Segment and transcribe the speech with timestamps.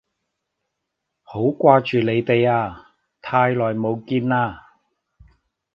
[1.21, 4.59] 好掛住你哋啊，太耐冇見喇